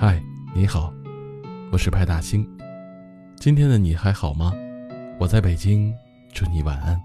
[0.00, 0.22] 嗨，
[0.54, 0.94] 你好，
[1.72, 2.48] 我是派大星。
[3.34, 4.52] 今天的你还好吗？
[5.18, 5.92] 我在北京，
[6.32, 6.96] 祝你晚安。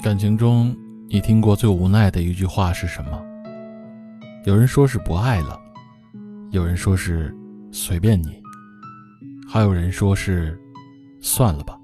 [0.00, 0.72] 感情中，
[1.08, 3.20] 你听过最无奈的一句话是什么？
[4.44, 5.58] 有人说是不爱了，
[6.52, 7.36] 有人说是
[7.72, 8.40] 随便你，
[9.48, 10.56] 还有人说是
[11.20, 11.76] 算了吧。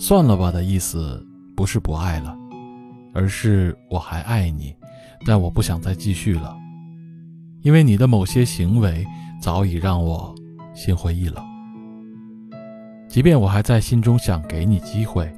[0.00, 1.24] 算了吧的意思
[1.54, 2.36] 不是不爱了，
[3.18, 4.72] 而是我还爱你，
[5.26, 6.56] 但我不想再继续了，
[7.62, 9.04] 因为你的某些行为
[9.42, 10.32] 早已让我
[10.72, 11.44] 心灰意冷。
[13.08, 15.28] 即便我还在心中想给你机会，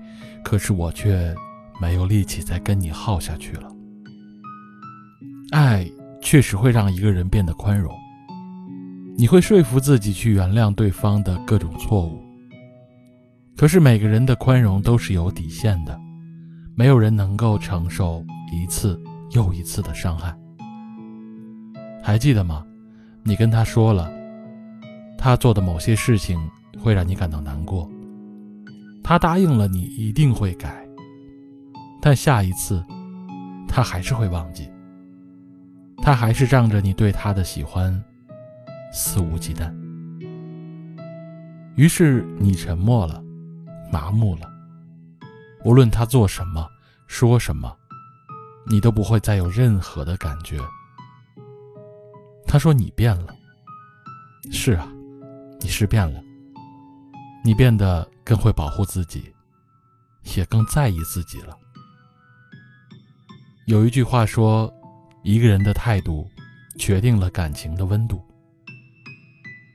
[0.45, 1.34] 可是我却
[1.80, 3.66] 没有力气再跟你耗下去了。
[5.53, 7.91] 爱确实会让一个人变得宽容，
[9.17, 12.20] 你会说服自己去原谅对方的各种错误。
[13.56, 15.98] 可是每个人的宽容都是有底线的，
[16.74, 19.00] 没有人能够承受一次
[19.32, 20.34] 又一次的伤害。
[22.02, 22.64] 还记得吗？
[23.22, 24.10] 你跟他说了，
[25.18, 26.41] 他做的某些事情
[26.78, 27.88] 会让你感到难过，
[29.02, 30.86] 他答应了你一定会改，
[32.00, 32.82] 但下一次，
[33.68, 34.70] 他还是会忘记，
[35.98, 38.02] 他还是仗着你对他的喜欢，
[38.92, 39.70] 肆无忌惮。
[41.76, 43.22] 于是你沉默了。
[43.92, 44.42] 麻木了，
[45.64, 46.69] 无论他做什么、
[47.06, 47.77] 说什么，
[48.66, 50.58] 你都不会再有任何的感觉。
[52.47, 53.34] 他说你变了，
[54.50, 54.88] 是啊，
[55.61, 56.22] 你是变了，
[57.44, 59.33] 你变得更会保护自己，
[60.34, 61.56] 也更在意自己了。
[63.66, 64.72] 有一句话说，
[65.22, 66.28] 一个人的态度
[66.78, 68.20] 决定了感情的温度。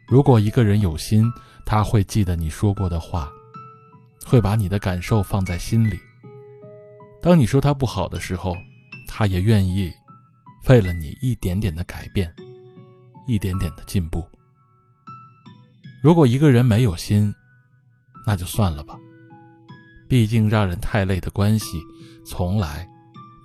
[0.07, 1.31] 如果一个人有心，
[1.65, 3.31] 他会记得你说过的话。
[4.25, 5.99] 会把你的感受放在心里。
[7.21, 8.57] 当你说他不好的时候，
[9.07, 9.93] 他也愿意
[10.67, 12.33] 为了你一点点的改变，
[13.27, 14.27] 一点点的进步。
[16.01, 17.33] 如果一个人没有心，
[18.25, 18.97] 那就算了吧。
[20.07, 21.81] 毕竟让人太累的关系，
[22.25, 22.87] 从来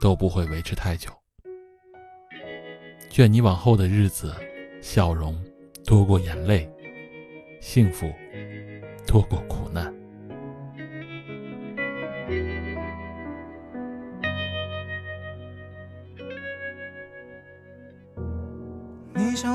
[0.00, 1.10] 都不会维持太久。
[3.16, 4.34] 愿你往后的日子，
[4.80, 5.38] 笑容
[5.84, 6.70] 多过眼泪，
[7.60, 8.10] 幸福
[9.06, 9.89] 多过苦难。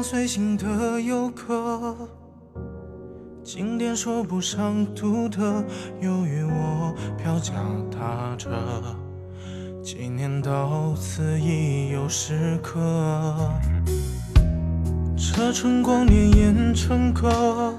[0.08, 1.98] 随行的游客，
[3.44, 5.64] 景点说不上独特，
[6.00, 7.54] 由于我飘脚
[7.90, 8.52] 踏车，
[9.82, 12.80] 纪念到此已有时刻。
[15.18, 17.74] 车春光年烟成歌，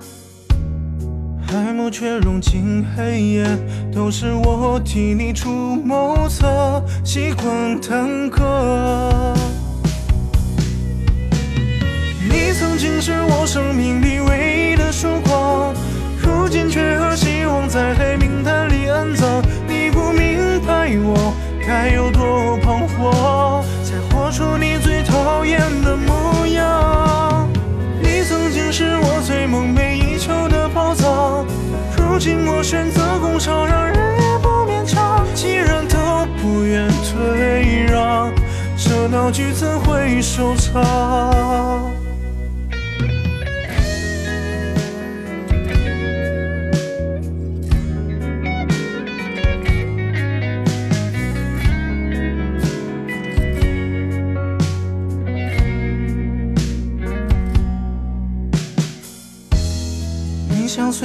[1.46, 3.46] 海幕却融进黑夜，
[3.94, 9.32] 都是我替你出谋策，习惯耽搁。
[12.76, 15.72] 曾经是我生命里唯一的曙光，
[16.20, 19.42] 如今却和希望在黑名单里安葬。
[19.66, 21.32] 你不明白我
[21.66, 27.48] 该有多彷徨，才活出你最讨厌的模样。
[27.98, 31.46] 你曾经是我最梦寐以求的宝藏，
[31.96, 35.24] 如今我选择拱手让人也不勉强。
[35.34, 38.30] 既然都不愿退让，
[38.76, 41.95] 这闹剧怎会收场？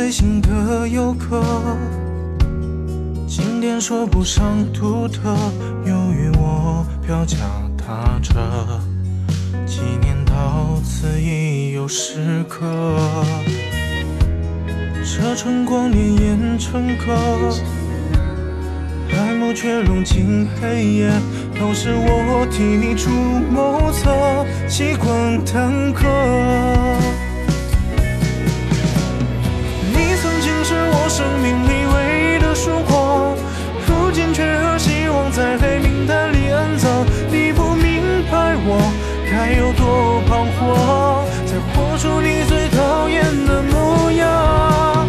[0.01, 1.43] 随行的游客，
[3.27, 5.37] 景点说不上独特。
[5.85, 7.37] 由于我票价
[7.77, 8.33] 打折，
[9.63, 12.65] 纪念到此已有时刻。
[15.05, 17.13] 车春光年烟成歌，
[19.11, 21.11] 爱慕却融进黑夜，
[21.59, 23.11] 都是我替你出
[23.53, 24.09] 谋策，
[24.67, 25.45] 习惯
[30.71, 31.01] 是我。
[31.11, 33.35] 生命里唯一的曙光，
[33.85, 37.05] 如今却和希望在黑名单里安葬。
[37.29, 38.79] 你不明白我
[39.29, 45.05] 该有多彷徨，才活出你最讨厌的模样。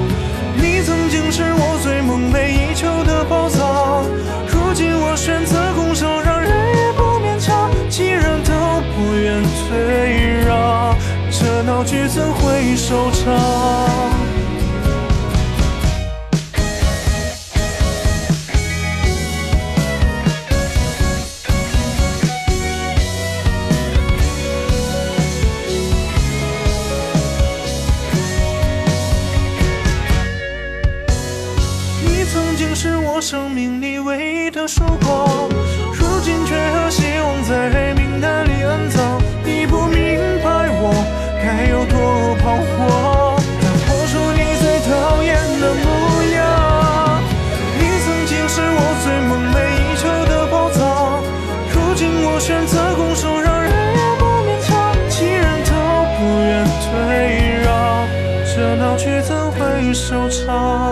[0.56, 4.04] 你曾经是我最梦寐以求的宝藏，
[4.48, 7.70] 如今我选择拱手让人也不勉强。
[7.88, 8.52] 既然都
[8.90, 10.96] 不愿退让，
[11.30, 14.11] 这闹剧怎会收场？
[32.82, 35.48] 是我生命里唯一的曙光
[35.94, 40.90] 如今却和希望在黑名单里安葬你不明白我
[41.40, 45.30] 该有多彷徨但活出你最讨厌
[45.60, 45.86] 的模
[46.34, 47.22] 样
[47.78, 51.22] 你曾经是我最梦寐以求的宝藏
[51.70, 55.70] 如今我选择拱手让人也不勉强既然都
[56.18, 58.08] 不愿退让
[58.44, 60.91] 这闹剧怎会收场